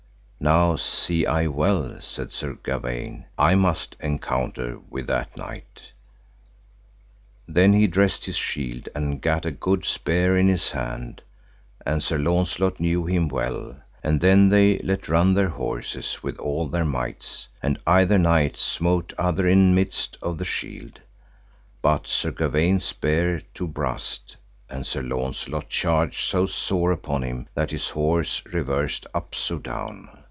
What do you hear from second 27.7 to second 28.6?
horse